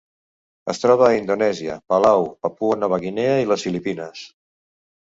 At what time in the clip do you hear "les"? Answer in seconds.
3.53-3.69